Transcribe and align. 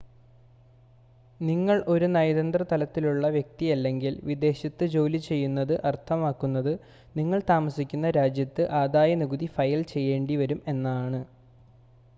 നിങ്ങൾ 1.39 1.77
ഒരു 1.87 2.07
നയതന്ത്ര 2.13 2.65
തലത്തിലുള്ള 2.71 3.27
വ്യക്തിയല്ലെങ്കിൽ 3.29 4.15
വിദേശത്ത് 4.23 4.85
ജോലി 4.95 5.19
ചെയ്യുന്നത് 5.27 5.75
അർത്ഥമാക്കുന്നത് 5.85 6.73
നിങ്ങൾ 7.15 7.41
താമസിക്കുന്ന 7.49 8.09
രാജ്യത്ത് 8.17 8.65
ആദായനികുതി 8.81 9.49
ഫയൽ 9.55 9.83
ചെയ്യേണ്ടിവരും 9.93 10.61
എന്നാണ് 10.67 11.21